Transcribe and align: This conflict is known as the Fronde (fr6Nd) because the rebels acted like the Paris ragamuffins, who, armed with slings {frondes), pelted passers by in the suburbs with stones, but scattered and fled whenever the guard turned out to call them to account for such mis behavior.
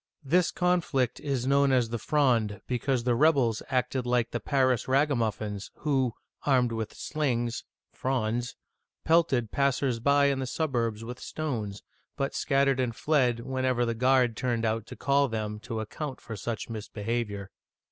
This 0.23 0.49
conflict 0.49 1.19
is 1.19 1.45
known 1.45 1.71
as 1.71 1.89
the 1.89 1.99
Fronde 1.99 2.53
(fr6Nd) 2.53 2.61
because 2.65 3.03
the 3.03 3.13
rebels 3.13 3.61
acted 3.69 4.07
like 4.07 4.31
the 4.31 4.39
Paris 4.39 4.87
ragamuffins, 4.87 5.69
who, 5.75 6.15
armed 6.43 6.71
with 6.71 6.95
slings 6.95 7.65
{frondes), 7.95 8.55
pelted 9.03 9.51
passers 9.51 9.99
by 9.99 10.25
in 10.25 10.39
the 10.39 10.47
suburbs 10.47 11.03
with 11.03 11.19
stones, 11.19 11.83
but 12.17 12.33
scattered 12.33 12.79
and 12.79 12.95
fled 12.95 13.41
whenever 13.41 13.85
the 13.85 13.93
guard 13.93 14.35
turned 14.35 14.65
out 14.65 14.87
to 14.87 14.95
call 14.95 15.27
them 15.27 15.59
to 15.59 15.79
account 15.81 16.19
for 16.19 16.35
such 16.35 16.67
mis 16.67 16.89
behavior. 16.89 17.51